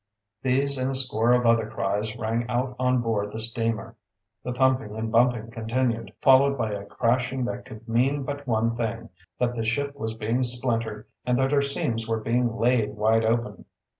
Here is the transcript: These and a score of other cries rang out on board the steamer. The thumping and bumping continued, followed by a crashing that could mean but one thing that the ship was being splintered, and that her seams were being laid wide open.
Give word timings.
These 0.41 0.79
and 0.79 0.89
a 0.89 0.95
score 0.95 1.31
of 1.31 1.45
other 1.45 1.69
cries 1.69 2.15
rang 2.17 2.49
out 2.49 2.75
on 2.79 3.03
board 3.03 3.31
the 3.31 3.39
steamer. 3.39 3.95
The 4.43 4.51
thumping 4.51 4.95
and 4.95 5.11
bumping 5.11 5.51
continued, 5.51 6.11
followed 6.23 6.57
by 6.57 6.71
a 6.71 6.85
crashing 6.87 7.45
that 7.45 7.65
could 7.65 7.87
mean 7.87 8.23
but 8.23 8.47
one 8.47 8.75
thing 8.75 9.09
that 9.37 9.53
the 9.53 9.63
ship 9.63 9.95
was 9.95 10.15
being 10.15 10.41
splintered, 10.41 11.05
and 11.23 11.37
that 11.37 11.51
her 11.51 11.61
seams 11.61 12.07
were 12.07 12.19
being 12.19 12.57
laid 12.57 12.95
wide 12.95 13.23
open. 13.25 13.65